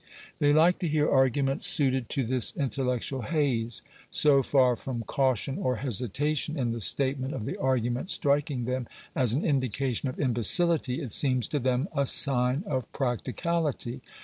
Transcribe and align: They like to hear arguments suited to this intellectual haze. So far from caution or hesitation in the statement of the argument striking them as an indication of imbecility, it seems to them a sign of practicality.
They 0.39 0.51
like 0.51 0.79
to 0.79 0.87
hear 0.87 1.07
arguments 1.07 1.67
suited 1.67 2.09
to 2.09 2.23
this 2.23 2.53
intellectual 2.57 3.21
haze. 3.21 3.83
So 4.09 4.41
far 4.41 4.75
from 4.75 5.03
caution 5.03 5.59
or 5.59 5.75
hesitation 5.75 6.57
in 6.57 6.71
the 6.71 6.81
statement 6.81 7.35
of 7.35 7.45
the 7.45 7.55
argument 7.57 8.09
striking 8.09 8.65
them 8.65 8.87
as 9.15 9.33
an 9.33 9.45
indication 9.45 10.09
of 10.09 10.19
imbecility, 10.19 11.03
it 11.03 11.13
seems 11.13 11.47
to 11.49 11.59
them 11.59 11.87
a 11.95 12.07
sign 12.07 12.63
of 12.65 12.91
practicality. 12.93 14.01